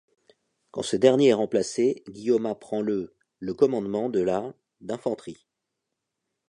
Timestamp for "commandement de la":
3.53-4.51